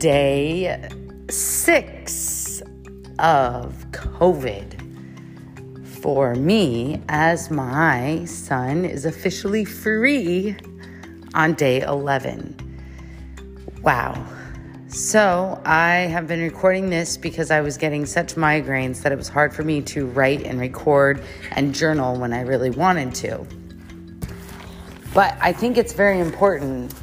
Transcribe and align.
day 0.00 0.88
six 1.28 2.62
of 3.18 3.84
COVID 3.92 4.80
for 5.84 6.34
me 6.34 7.02
as 7.10 7.50
my 7.50 8.24
son 8.24 8.86
is 8.86 9.04
officially 9.04 9.66
free 9.66 10.56
on 11.34 11.52
day 11.52 11.82
11. 11.82 12.56
Wow. 13.82 14.26
So, 14.88 15.60
I 15.66 15.92
have 16.10 16.26
been 16.26 16.40
recording 16.40 16.88
this 16.88 17.18
because 17.18 17.50
I 17.50 17.60
was 17.60 17.76
getting 17.76 18.06
such 18.06 18.36
migraines 18.36 19.02
that 19.02 19.12
it 19.12 19.18
was 19.18 19.28
hard 19.28 19.54
for 19.54 19.62
me 19.62 19.82
to 19.82 20.06
write 20.06 20.44
and 20.44 20.58
record 20.58 21.22
and 21.52 21.74
journal 21.74 22.18
when 22.18 22.32
I 22.32 22.40
really 22.40 22.70
wanted 22.70 23.14
to. 23.16 23.46
But 25.12 25.36
I 25.42 25.52
think 25.52 25.76
it's 25.76 25.92
very 25.92 26.20
important 26.20 26.94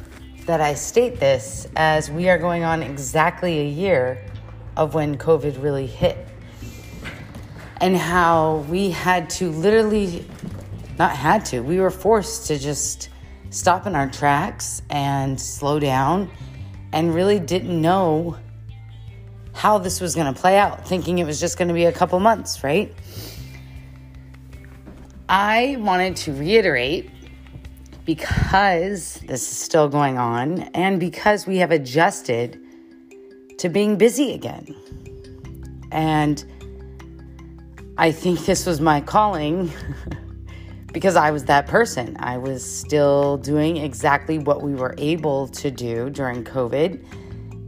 that 0.48 0.62
I 0.62 0.72
state 0.72 1.20
this 1.20 1.68
as 1.76 2.10
we 2.10 2.30
are 2.30 2.38
going 2.38 2.64
on 2.64 2.82
exactly 2.82 3.60
a 3.60 3.68
year 3.68 4.24
of 4.78 4.94
when 4.94 5.18
COVID 5.18 5.62
really 5.62 5.86
hit. 5.86 6.16
And 7.82 7.94
how 7.94 8.64
we 8.70 8.88
had 8.88 9.28
to 9.30 9.50
literally, 9.50 10.26
not 10.98 11.10
had 11.14 11.44
to, 11.46 11.60
we 11.60 11.78
were 11.78 11.90
forced 11.90 12.46
to 12.46 12.58
just 12.58 13.10
stop 13.50 13.86
in 13.86 13.94
our 13.94 14.08
tracks 14.08 14.80
and 14.88 15.38
slow 15.38 15.78
down 15.78 16.30
and 16.94 17.14
really 17.14 17.38
didn't 17.38 17.78
know 17.78 18.38
how 19.52 19.76
this 19.76 20.00
was 20.00 20.14
going 20.14 20.32
to 20.32 20.40
play 20.40 20.56
out, 20.56 20.88
thinking 20.88 21.18
it 21.18 21.26
was 21.26 21.38
just 21.38 21.58
going 21.58 21.68
to 21.68 21.74
be 21.74 21.84
a 21.84 21.92
couple 21.92 22.18
months, 22.20 22.64
right? 22.64 22.94
I 25.28 25.76
wanted 25.78 26.16
to 26.16 26.32
reiterate 26.32 27.10
because 28.08 29.20
this 29.26 29.52
is 29.52 29.58
still 29.58 29.86
going 29.86 30.16
on 30.16 30.60
and 30.72 30.98
because 30.98 31.46
we 31.46 31.58
have 31.58 31.70
adjusted 31.70 32.58
to 33.58 33.68
being 33.68 33.98
busy 33.98 34.32
again. 34.32 34.74
And 35.92 36.42
I 37.98 38.10
think 38.10 38.46
this 38.46 38.64
was 38.64 38.80
my 38.80 39.02
calling 39.02 39.70
because 40.94 41.16
I 41.16 41.30
was 41.32 41.44
that 41.44 41.66
person. 41.66 42.16
I 42.18 42.38
was 42.38 42.64
still 42.64 43.36
doing 43.36 43.76
exactly 43.76 44.38
what 44.38 44.62
we 44.62 44.74
were 44.74 44.94
able 44.96 45.46
to 45.48 45.70
do 45.70 46.08
during 46.08 46.44
COVID, 46.44 47.04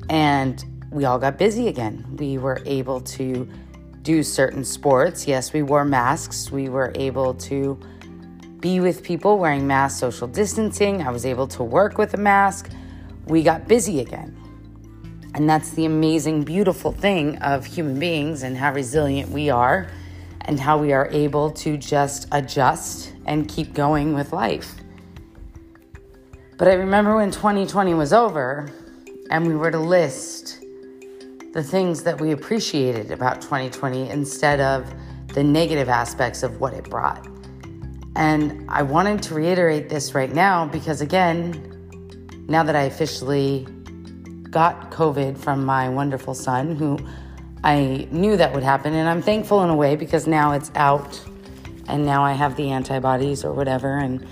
and 0.08 0.64
we 0.90 1.04
all 1.04 1.18
got 1.18 1.36
busy 1.36 1.68
again. 1.68 2.16
We 2.16 2.38
were 2.38 2.62
able 2.64 3.02
to 3.02 3.46
do 4.00 4.22
certain 4.22 4.64
sports. 4.64 5.28
Yes, 5.28 5.52
we 5.52 5.60
wore 5.60 5.84
masks. 5.84 6.50
We 6.50 6.70
were 6.70 6.92
able 6.94 7.34
to 7.34 7.78
be 8.60 8.80
with 8.80 9.02
people 9.02 9.38
wearing 9.38 9.66
masks, 9.66 10.00
social 10.00 10.28
distancing. 10.28 11.02
I 11.02 11.10
was 11.10 11.24
able 11.24 11.46
to 11.48 11.62
work 11.62 11.98
with 11.98 12.14
a 12.14 12.18
mask. 12.18 12.70
We 13.26 13.42
got 13.42 13.66
busy 13.66 14.00
again. 14.00 14.36
And 15.34 15.48
that's 15.48 15.70
the 15.70 15.84
amazing, 15.84 16.42
beautiful 16.42 16.92
thing 16.92 17.38
of 17.38 17.64
human 17.64 17.98
beings 17.98 18.42
and 18.42 18.56
how 18.56 18.72
resilient 18.72 19.30
we 19.30 19.48
are 19.48 19.90
and 20.42 20.58
how 20.58 20.78
we 20.78 20.92
are 20.92 21.08
able 21.12 21.50
to 21.50 21.76
just 21.76 22.26
adjust 22.32 23.12
and 23.26 23.48
keep 23.48 23.72
going 23.72 24.14
with 24.14 24.32
life. 24.32 24.74
But 26.58 26.68
I 26.68 26.74
remember 26.74 27.16
when 27.16 27.30
2020 27.30 27.94
was 27.94 28.12
over 28.12 28.70
and 29.30 29.46
we 29.46 29.54
were 29.54 29.70
to 29.70 29.78
list 29.78 30.60
the 31.52 31.62
things 31.62 32.02
that 32.02 32.20
we 32.20 32.32
appreciated 32.32 33.10
about 33.10 33.40
2020 33.40 34.10
instead 34.10 34.60
of 34.60 34.92
the 35.28 35.42
negative 35.42 35.88
aspects 35.88 36.42
of 36.42 36.60
what 36.60 36.74
it 36.74 36.84
brought. 36.90 37.29
And 38.16 38.68
I 38.68 38.82
wanted 38.82 39.22
to 39.24 39.34
reiterate 39.34 39.88
this 39.88 40.14
right 40.14 40.32
now 40.32 40.66
because, 40.66 41.00
again, 41.00 41.66
now 42.48 42.62
that 42.64 42.74
I 42.74 42.82
officially 42.82 43.66
got 44.50 44.90
COVID 44.90 45.38
from 45.38 45.64
my 45.64 45.88
wonderful 45.88 46.34
son, 46.34 46.74
who 46.74 46.98
I 47.62 48.08
knew 48.10 48.36
that 48.36 48.52
would 48.52 48.62
happen, 48.64 48.94
and 48.94 49.08
I'm 49.08 49.22
thankful 49.22 49.62
in 49.62 49.70
a 49.70 49.76
way 49.76 49.94
because 49.96 50.26
now 50.26 50.52
it's 50.52 50.72
out 50.74 51.20
and 51.86 52.04
now 52.04 52.24
I 52.24 52.32
have 52.32 52.56
the 52.56 52.70
antibodies 52.70 53.44
or 53.44 53.52
whatever, 53.52 53.98
and 53.98 54.26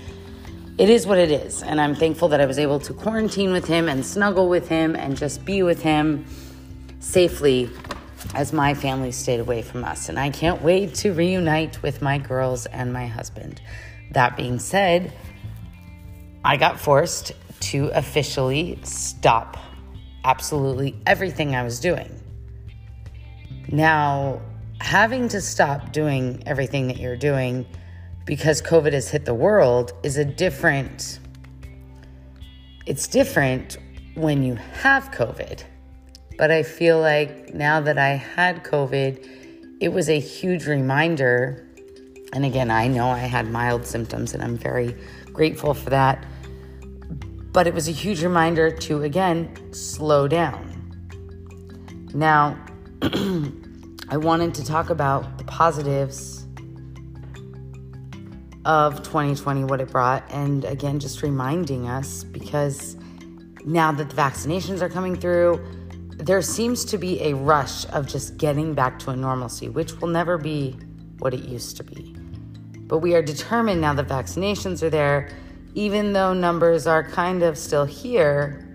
it 0.77 0.89
is 0.89 1.05
what 1.05 1.17
it 1.17 1.29
is. 1.29 1.61
And 1.61 1.79
I'm 1.79 1.93
thankful 1.93 2.29
that 2.29 2.39
I 2.39 2.45
was 2.45 2.57
able 2.57 2.79
to 2.79 2.93
quarantine 2.93 3.51
with 3.51 3.65
him 3.65 3.89
and 3.89 4.05
snuggle 4.05 4.47
with 4.49 4.69
him 4.69 4.95
and 4.95 5.17
just 5.17 5.43
be 5.45 5.61
with 5.61 5.81
him 5.81 6.25
safely 6.99 7.69
as 8.33 8.53
my 8.53 8.73
family 8.73 9.11
stayed 9.11 9.39
away 9.39 9.61
from 9.61 9.83
us. 9.83 10.09
And 10.09 10.19
I 10.19 10.29
can't 10.29 10.61
wait 10.61 10.93
to 10.95 11.13
reunite 11.13 11.81
with 11.81 12.01
my 12.01 12.17
girls 12.17 12.65
and 12.67 12.93
my 12.93 13.07
husband. 13.07 13.61
That 14.11 14.35
being 14.35 14.59
said, 14.59 15.13
I 16.43 16.57
got 16.57 16.79
forced 16.79 17.33
to 17.61 17.87
officially 17.93 18.79
stop 18.83 19.57
absolutely 20.23 20.95
everything 21.05 21.55
I 21.55 21.63
was 21.63 21.79
doing. 21.79 22.21
Now, 23.67 24.41
having 24.79 25.27
to 25.29 25.41
stop 25.41 25.91
doing 25.91 26.43
everything 26.45 26.87
that 26.87 26.97
you're 26.97 27.17
doing 27.17 27.65
because 28.25 28.61
COVID 28.61 28.93
has 28.93 29.09
hit 29.09 29.25
the 29.25 29.33
world 29.33 29.93
is 30.03 30.17
a 30.17 30.25
different, 30.25 31.19
it's 32.85 33.07
different 33.07 33.77
when 34.15 34.43
you 34.43 34.55
have 34.55 35.11
COVID. 35.11 35.63
But 36.39 36.51
I 36.51 36.63
feel 36.63 37.01
like 37.01 37.53
now 37.53 37.81
that 37.81 37.97
I 37.97 38.11
had 38.11 38.63
COVID, 38.63 39.27
it 39.81 39.89
was 39.89 40.09
a 40.09 40.21
huge 40.21 40.67
reminder. 40.67 41.67
And 42.31 42.45
again, 42.45 42.71
I 42.71 42.87
know 42.87 43.09
I 43.09 43.17
had 43.17 43.51
mild 43.51 43.85
symptoms 43.85 44.33
and 44.33 44.41
I'm 44.41 44.55
very 44.55 44.95
grateful 45.33 45.73
for 45.73 45.89
that. 45.89 46.25
But 47.51 47.67
it 47.67 47.73
was 47.73 47.89
a 47.89 47.91
huge 47.91 48.23
reminder 48.23 48.71
to, 48.71 49.03
again, 49.03 49.73
slow 49.73 50.29
down. 50.29 50.65
Now, 52.13 52.57
I 53.01 54.15
wanted 54.15 54.53
to 54.53 54.65
talk 54.65 54.91
about 54.91 55.39
the 55.39 55.43
positives 55.43 56.47
of 58.63 59.03
2020, 59.03 59.65
what 59.65 59.81
it 59.81 59.91
brought, 59.91 60.23
and 60.31 60.63
again, 60.63 60.99
just 60.99 61.21
reminding 61.21 61.89
us 61.89 62.23
because 62.23 62.95
now 63.65 63.91
that 63.91 64.09
the 64.09 64.15
vaccinations 64.15 64.81
are 64.81 64.89
coming 64.89 65.17
through, 65.17 65.61
there 66.19 66.41
seems 66.41 66.85
to 66.85 66.97
be 66.97 67.21
a 67.21 67.33
rush 67.33 67.85
of 67.89 68.07
just 68.07 68.37
getting 68.37 68.73
back 68.73 68.99
to 68.99 69.09
a 69.09 69.15
normalcy, 69.15 69.69
which 69.69 69.93
will 69.99 70.09
never 70.09 70.37
be 70.37 70.77
what 71.19 71.33
it 71.33 71.43
used 71.45 71.77
to 71.77 71.83
be. 71.83 72.15
But 72.87 72.99
we 72.99 73.15
are 73.15 73.21
determined 73.21 73.81
now 73.81 73.93
that 73.93 74.07
vaccinations 74.07 74.83
are 74.83 74.89
there, 74.89 75.29
even 75.73 76.13
though 76.13 76.33
numbers 76.33 76.85
are 76.87 77.03
kind 77.03 77.41
of 77.41 77.57
still 77.57 77.85
here, 77.85 78.65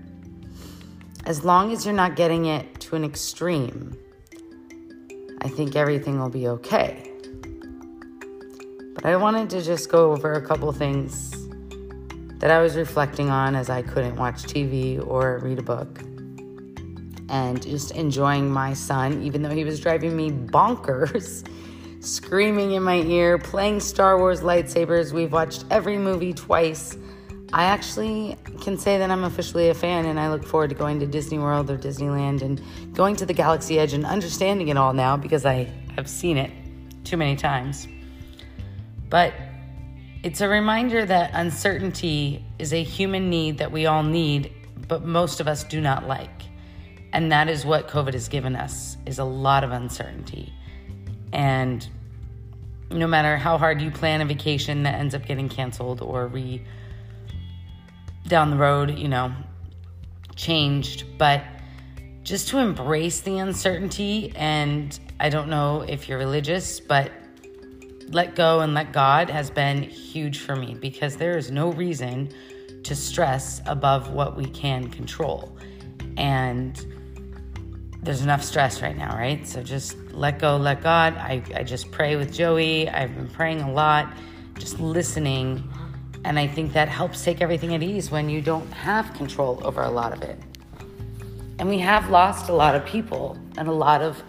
as 1.24 1.44
long 1.44 1.72
as 1.72 1.84
you're 1.84 1.94
not 1.94 2.16
getting 2.16 2.46
it 2.46 2.80
to 2.80 2.96
an 2.96 3.04
extreme 3.04 3.96
I 5.44 5.48
think 5.48 5.76
everything 5.76 6.18
will 6.18 6.30
be 6.30 6.48
okay. 6.48 7.10
But 8.94 9.04
I 9.04 9.14
wanted 9.16 9.50
to 9.50 9.62
just 9.62 9.90
go 9.90 10.12
over 10.12 10.32
a 10.32 10.40
couple 10.40 10.72
things 10.72 11.32
that 12.38 12.50
I 12.50 12.62
was 12.62 12.76
reflecting 12.76 13.28
on 13.28 13.54
as 13.54 13.68
I 13.68 13.82
couldn't 13.82 14.16
watch 14.16 14.44
TV 14.44 15.06
or 15.06 15.40
read 15.42 15.58
a 15.58 15.62
book. 15.62 16.00
And 17.28 17.62
just 17.62 17.90
enjoying 17.92 18.50
my 18.50 18.74
son, 18.74 19.22
even 19.22 19.42
though 19.42 19.50
he 19.50 19.64
was 19.64 19.80
driving 19.80 20.16
me 20.16 20.30
bonkers, 20.30 21.46
screaming 22.00 22.72
in 22.72 22.82
my 22.82 22.96
ear, 22.96 23.38
playing 23.38 23.80
Star 23.80 24.18
Wars 24.18 24.42
lightsabers. 24.42 25.12
We've 25.12 25.32
watched 25.32 25.64
every 25.70 25.96
movie 25.96 26.34
twice. 26.34 26.96
I 27.52 27.64
actually 27.64 28.36
can 28.60 28.76
say 28.76 28.98
that 28.98 29.10
I'm 29.10 29.24
officially 29.24 29.68
a 29.68 29.74
fan 29.74 30.06
and 30.06 30.18
I 30.18 30.28
look 30.28 30.44
forward 30.44 30.70
to 30.70 30.74
going 30.74 30.98
to 31.00 31.06
Disney 31.06 31.38
World 31.38 31.70
or 31.70 31.78
Disneyland 31.78 32.42
and 32.42 32.60
going 32.94 33.16
to 33.16 33.26
the 33.26 33.32
Galaxy 33.32 33.78
Edge 33.78 33.92
and 33.92 34.04
understanding 34.04 34.68
it 34.68 34.76
all 34.76 34.92
now 34.92 35.16
because 35.16 35.46
I 35.46 35.70
have 35.94 36.08
seen 36.08 36.36
it 36.36 36.50
too 37.04 37.16
many 37.16 37.36
times. 37.36 37.86
But 39.08 39.34
it's 40.24 40.40
a 40.40 40.48
reminder 40.48 41.04
that 41.06 41.30
uncertainty 41.34 42.44
is 42.58 42.72
a 42.72 42.82
human 42.82 43.30
need 43.30 43.58
that 43.58 43.70
we 43.70 43.86
all 43.86 44.02
need, 44.02 44.50
but 44.88 45.04
most 45.04 45.38
of 45.38 45.46
us 45.46 45.62
do 45.64 45.80
not 45.80 46.08
like. 46.08 46.42
And 47.14 47.30
that 47.30 47.48
is 47.48 47.64
what 47.64 47.86
COVID 47.86 48.12
has 48.12 48.28
given 48.28 48.56
us 48.56 48.96
is 49.06 49.20
a 49.20 49.24
lot 49.24 49.62
of 49.62 49.70
uncertainty. 49.70 50.52
And 51.32 51.86
no 52.90 53.06
matter 53.06 53.36
how 53.36 53.56
hard 53.56 53.80
you 53.80 53.92
plan 53.92 54.20
a 54.20 54.24
vacation 54.24 54.82
that 54.82 54.96
ends 54.96 55.14
up 55.14 55.24
getting 55.24 55.48
canceled 55.48 56.02
or 56.02 56.26
re 56.26 56.60
down 58.26 58.50
the 58.50 58.56
road, 58.56 58.98
you 58.98 59.06
know, 59.06 59.32
changed, 60.34 61.04
but 61.16 61.44
just 62.24 62.48
to 62.48 62.58
embrace 62.58 63.20
the 63.20 63.38
uncertainty. 63.38 64.32
And 64.34 64.98
I 65.20 65.28
don't 65.28 65.48
know 65.48 65.82
if 65.82 66.08
you're 66.08 66.18
religious, 66.18 66.80
but 66.80 67.12
let 68.08 68.34
go 68.34 68.60
and 68.60 68.74
let 68.74 68.92
God 68.92 69.30
has 69.30 69.50
been 69.50 69.84
huge 69.84 70.40
for 70.40 70.56
me 70.56 70.74
because 70.74 71.16
there 71.16 71.38
is 71.38 71.52
no 71.52 71.70
reason 71.70 72.32
to 72.82 72.96
stress 72.96 73.62
above 73.66 74.10
what 74.10 74.36
we 74.36 74.46
can 74.46 74.90
control. 74.90 75.56
And 76.16 76.84
there's 78.04 78.22
enough 78.22 78.44
stress 78.44 78.82
right 78.82 78.96
now, 78.96 79.16
right? 79.16 79.46
So 79.46 79.62
just 79.62 79.96
let 80.12 80.38
go, 80.38 80.56
let 80.56 80.82
God. 80.82 81.16
I, 81.16 81.42
I 81.54 81.62
just 81.62 81.90
pray 81.90 82.16
with 82.16 82.32
Joey. 82.32 82.88
I've 82.88 83.14
been 83.14 83.28
praying 83.28 83.62
a 83.62 83.72
lot, 83.72 84.12
just 84.58 84.78
listening 84.78 85.68
and 86.24 86.38
I 86.38 86.46
think 86.46 86.72
that 86.72 86.88
helps 86.88 87.22
take 87.22 87.42
everything 87.42 87.74
at 87.74 87.82
ease 87.82 88.10
when 88.10 88.28
you 88.28 88.40
don't 88.40 88.70
have 88.72 89.12
control 89.14 89.60
over 89.62 89.82
a 89.82 89.90
lot 89.90 90.12
of 90.12 90.22
it. 90.22 90.38
And 91.58 91.68
we 91.68 91.78
have 91.78 92.10
lost 92.10 92.48
a 92.48 92.52
lot 92.52 92.74
of 92.74 92.84
people, 92.84 93.38
and 93.58 93.68
a 93.68 93.72
lot 93.72 94.00
of 94.00 94.20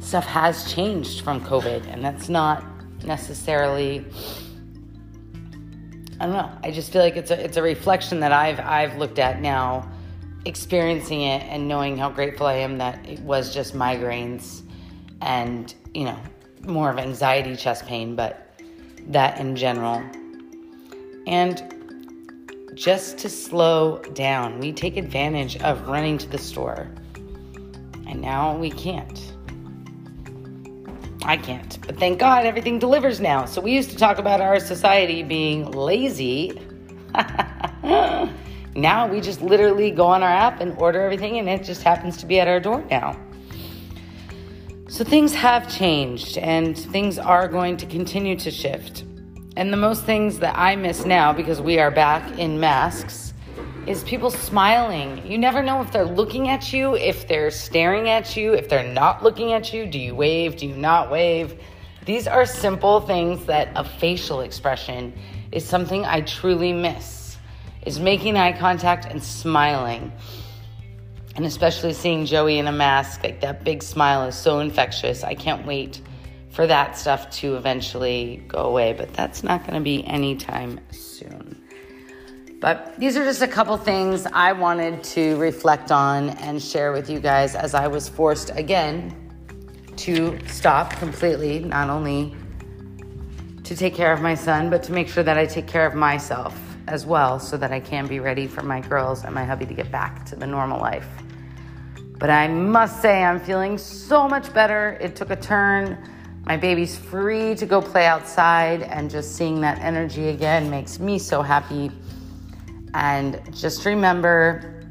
stuff 0.00 0.24
has 0.24 0.72
changed 0.72 1.22
from 1.22 1.44
COVID, 1.44 1.86
and 1.92 2.04
that's 2.04 2.28
not 2.28 2.64
necessarily. 3.04 4.04
I 6.20 6.26
don't 6.26 6.34
know. 6.34 6.50
I 6.62 6.70
just 6.70 6.92
feel 6.92 7.02
like 7.02 7.16
it's 7.16 7.32
a 7.32 7.44
it's 7.44 7.56
a 7.56 7.62
reflection 7.62 8.20
that 8.20 8.32
I've 8.32 8.60
I've 8.60 8.96
looked 8.96 9.18
at 9.18 9.40
now, 9.40 9.90
experiencing 10.44 11.22
it 11.22 11.42
and 11.42 11.68
knowing 11.68 11.96
how 11.96 12.10
grateful 12.10 12.46
I 12.46 12.54
am 12.54 12.78
that 12.78 13.04
it 13.08 13.20
was 13.20 13.54
just 13.54 13.74
migraines, 13.74 14.62
and 15.20 15.74
you 15.94 16.04
know 16.04 16.18
more 16.64 16.90
of 16.90 16.98
anxiety, 16.98 17.56
chest 17.56 17.86
pain, 17.86 18.14
but 18.16 18.60
that 19.08 19.38
in 19.38 19.56
general, 19.56 20.02
and 21.26 21.72
just 22.74 23.18
to 23.18 23.28
slow 23.28 23.98
down. 24.14 24.58
We 24.58 24.72
take 24.72 24.96
advantage 24.96 25.56
of 25.58 25.88
running 25.88 26.18
to 26.18 26.28
the 26.28 26.38
store, 26.38 26.88
and 28.06 28.20
now 28.20 28.56
we 28.56 28.70
can't. 28.70 29.32
I 31.24 31.36
can't. 31.36 31.78
But 31.86 31.98
thank 31.98 32.18
God 32.18 32.46
everything 32.46 32.78
delivers 32.78 33.20
now. 33.20 33.44
So 33.44 33.60
we 33.60 33.72
used 33.72 33.90
to 33.90 33.96
talk 33.96 34.18
about 34.18 34.40
our 34.40 34.58
society 34.58 35.22
being 35.22 35.70
lazy. 35.70 36.60
now 38.74 39.06
we 39.06 39.20
just 39.20 39.42
literally 39.42 39.90
go 39.90 40.06
on 40.06 40.22
our 40.22 40.30
app 40.30 40.60
and 40.60 40.76
order 40.78 41.02
everything, 41.02 41.38
and 41.38 41.48
it 41.48 41.62
just 41.62 41.82
happens 41.82 42.16
to 42.18 42.26
be 42.26 42.40
at 42.40 42.48
our 42.48 42.60
door 42.60 42.84
now. 42.90 43.18
So 44.88 45.04
things 45.04 45.34
have 45.34 45.74
changed, 45.74 46.38
and 46.38 46.76
things 46.76 47.18
are 47.18 47.48
going 47.48 47.76
to 47.78 47.86
continue 47.86 48.36
to 48.36 48.50
shift. 48.50 49.04
And 49.56 49.72
the 49.72 49.76
most 49.76 50.04
things 50.04 50.38
that 50.38 50.56
I 50.56 50.76
miss 50.76 51.04
now, 51.04 51.32
because 51.32 51.60
we 51.60 51.78
are 51.78 51.90
back 51.90 52.38
in 52.38 52.58
masks, 52.60 53.34
is 53.86 54.04
people 54.04 54.30
smiling. 54.30 55.26
You 55.26 55.38
never 55.38 55.62
know 55.62 55.82
if 55.82 55.92
they're 55.92 56.04
looking 56.04 56.48
at 56.48 56.72
you, 56.72 56.94
if 56.94 57.26
they're 57.26 57.50
staring 57.50 58.08
at 58.08 58.36
you, 58.36 58.54
if 58.54 58.68
they're 58.68 58.92
not 58.92 59.22
looking 59.22 59.52
at 59.52 59.72
you. 59.72 59.86
Do 59.86 59.98
you 59.98 60.14
wave? 60.14 60.56
Do 60.56 60.66
you 60.66 60.76
not 60.76 61.10
wave? 61.10 61.60
These 62.06 62.26
are 62.26 62.46
simple 62.46 63.00
things 63.00 63.44
that 63.46 63.68
a 63.74 63.84
facial 63.84 64.40
expression 64.40 65.12
is 65.50 65.64
something 65.64 66.04
I 66.04 66.22
truly 66.22 66.72
miss. 66.72 67.21
Is 67.84 67.98
making 67.98 68.36
eye 68.36 68.52
contact 68.52 69.06
and 69.06 69.22
smiling. 69.22 70.12
And 71.34 71.44
especially 71.44 71.94
seeing 71.94 72.26
Joey 72.26 72.58
in 72.58 72.66
a 72.66 72.72
mask, 72.72 73.24
like 73.24 73.40
that 73.40 73.64
big 73.64 73.82
smile 73.82 74.24
is 74.24 74.36
so 74.36 74.60
infectious. 74.60 75.24
I 75.24 75.34
can't 75.34 75.66
wait 75.66 76.00
for 76.50 76.66
that 76.66 76.96
stuff 76.96 77.30
to 77.30 77.56
eventually 77.56 78.44
go 78.46 78.58
away, 78.58 78.92
but 78.92 79.12
that's 79.14 79.42
not 79.42 79.62
going 79.62 79.74
to 79.74 79.80
be 79.80 80.06
anytime 80.06 80.78
soon. 80.90 81.60
But 82.60 82.94
these 82.98 83.16
are 83.16 83.24
just 83.24 83.42
a 83.42 83.48
couple 83.48 83.76
things 83.78 84.26
I 84.26 84.52
wanted 84.52 85.02
to 85.04 85.36
reflect 85.36 85.90
on 85.90 86.30
and 86.30 86.62
share 86.62 86.92
with 86.92 87.10
you 87.10 87.18
guys 87.18 87.56
as 87.56 87.74
I 87.74 87.88
was 87.88 88.08
forced 88.08 88.50
again 88.54 89.16
to 89.96 90.38
stop 90.46 90.92
completely, 90.92 91.58
not 91.60 91.90
only 91.90 92.36
to 93.64 93.74
take 93.74 93.94
care 93.94 94.12
of 94.12 94.20
my 94.20 94.34
son, 94.34 94.70
but 94.70 94.82
to 94.84 94.92
make 94.92 95.08
sure 95.08 95.24
that 95.24 95.38
I 95.38 95.46
take 95.46 95.66
care 95.66 95.86
of 95.86 95.94
myself 95.94 96.71
as 96.88 97.06
well 97.06 97.38
so 97.38 97.56
that 97.56 97.72
I 97.72 97.80
can 97.80 98.06
be 98.06 98.20
ready 98.20 98.46
for 98.46 98.62
my 98.62 98.80
girls 98.80 99.24
and 99.24 99.34
my 99.34 99.44
hubby 99.44 99.66
to 99.66 99.74
get 99.74 99.90
back 99.90 100.24
to 100.26 100.36
the 100.36 100.46
normal 100.46 100.80
life. 100.80 101.08
But 102.18 102.30
I 102.30 102.48
must 102.48 103.02
say, 103.02 103.24
I'm 103.24 103.40
feeling 103.40 103.78
so 103.78 104.28
much 104.28 104.52
better. 104.54 104.96
It 105.00 105.16
took 105.16 105.30
a 105.30 105.36
turn. 105.36 105.98
My 106.44 106.56
baby's 106.56 106.96
free 106.96 107.54
to 107.56 107.66
go 107.66 107.80
play 107.80 108.06
outside, 108.06 108.82
and 108.82 109.10
just 109.10 109.36
seeing 109.36 109.60
that 109.62 109.78
energy 109.80 110.28
again 110.28 110.70
makes 110.70 110.98
me 110.98 111.18
so 111.18 111.42
happy. 111.42 111.90
And 112.94 113.40
just 113.52 113.84
remember, 113.84 114.84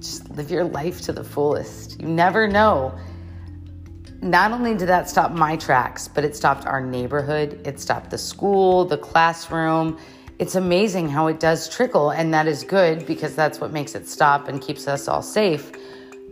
just 0.00 0.28
live 0.30 0.50
your 0.50 0.64
life 0.64 1.00
to 1.02 1.12
the 1.12 1.24
fullest. 1.24 2.00
You 2.00 2.08
never 2.08 2.46
know. 2.46 2.96
Not 4.20 4.52
only 4.52 4.76
did 4.76 4.88
that 4.88 5.08
stop 5.08 5.30
my 5.30 5.56
tracks, 5.56 6.08
but 6.08 6.24
it 6.24 6.34
stopped 6.34 6.66
our 6.66 6.80
neighborhood, 6.80 7.60
it 7.64 7.78
stopped 7.78 8.10
the 8.10 8.18
school, 8.18 8.84
the 8.84 8.98
classroom. 8.98 9.98
It's 10.38 10.54
amazing 10.54 11.08
how 11.08 11.26
it 11.26 11.40
does 11.40 11.68
trickle, 11.68 12.10
and 12.10 12.32
that 12.32 12.46
is 12.46 12.62
good 12.62 13.06
because 13.06 13.34
that's 13.34 13.60
what 13.60 13.72
makes 13.72 13.94
it 13.94 14.06
stop 14.06 14.48
and 14.48 14.60
keeps 14.60 14.86
us 14.86 15.08
all 15.08 15.22
safe. 15.22 15.72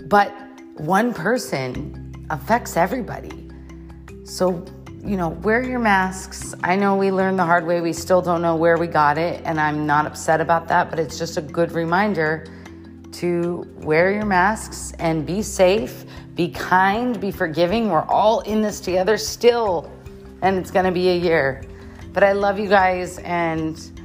But 0.05 0.33
one 0.75 1.13
person 1.13 2.15
affects 2.31 2.77
everybody. 2.77 3.51
So 4.25 4.65
you 5.07 5.17
know, 5.17 5.29
wear 5.29 5.63
your 5.63 5.79
masks. 5.79 6.53
I 6.65 6.75
know 6.75 6.97
we 6.97 7.13
learned 7.13 7.39
the 7.39 7.45
hard 7.45 7.65
way. 7.65 7.81
We 7.81 7.93
still 7.93 8.21
don't 8.21 8.43
know 8.43 8.57
where 8.57 8.77
we 8.77 8.89
got 8.89 9.19
it, 9.19 9.41
and 9.45 9.61
I'm 9.61 9.87
not 9.87 10.05
upset 10.05 10.41
about 10.41 10.67
that, 10.69 10.91
but 10.91 10.99
it's 10.99 11.17
just 11.17 11.37
a 11.37 11.43
good 11.43 11.71
reminder 11.73 12.45
to 13.13 13.67
wear 13.77 14.11
your 14.11 14.25
masks 14.25 14.93
and 14.99 15.25
be 15.25 15.43
safe, 15.43 16.05
be 16.35 16.49
kind, 16.51 17.21
be 17.21 17.31
forgiving. 17.31 17.89
We're 17.89 18.05
all 18.07 18.41
in 18.41 18.63
this 18.63 18.81
together 18.81 19.17
still, 19.17 19.91
and 20.43 20.59
it's 20.59 20.73
to 20.73 20.91
be 20.91 21.11
a 21.11 21.17
year. 21.17 21.63
But 22.13 22.25
I 22.25 22.33
love 22.33 22.59
you 22.59 22.69
guys, 22.69 23.19
and 23.19 23.96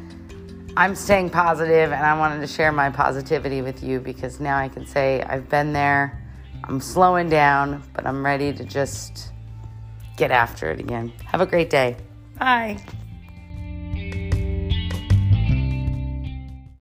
I'm 0.78 0.96
staying 0.96 1.32
positive, 1.32 1.92
and 1.92 2.06
I 2.06 2.18
wanted 2.18 2.40
to 2.40 2.48
share 2.48 2.72
my 2.72 2.90
positivity 2.90 3.62
with 3.62 3.84
you 3.84 4.00
because 4.00 4.40
now 4.40 4.58
I 4.58 4.70
can 4.70 4.86
say 4.86 5.22
I've 5.22 5.50
been 5.50 5.74
there. 5.74 6.22
I'm 6.64 6.80
slowing 6.80 7.30
down, 7.30 7.84
but 7.94 8.06
I'm 8.06 8.24
ready 8.26 8.54
to 8.54 8.64
just 8.64 9.32
get 10.16 10.32
after 10.32 10.72
it 10.72 10.80
again. 10.80 11.12
Have 11.26 11.42
a 11.42 11.46
great 11.46 11.70
day. 11.70 11.98
Bye. 12.38 12.78